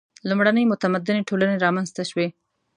[0.29, 2.27] •لومړنۍ متمدنې ټولنې رامنځته شوې.